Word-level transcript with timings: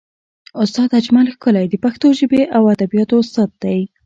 استاد 0.63 0.89
اجمل 0.99 1.25
ښکلی 1.35 1.65
د 1.69 1.75
پښتو 1.83 2.07
ژبې 2.19 2.41
او 2.55 2.63
ادبیاتو 2.73 3.15
استاد 3.23 3.49
دی. 3.63 3.79